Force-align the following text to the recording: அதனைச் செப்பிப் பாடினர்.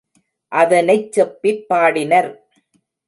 அதனைச் 0.51 1.11
செப்பிப் 1.11 1.63
பாடினர். 1.69 2.31